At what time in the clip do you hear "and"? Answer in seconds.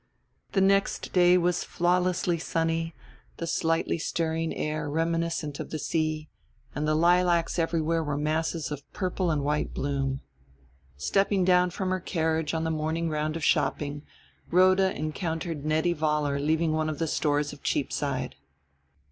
6.73-6.87, 9.29-9.43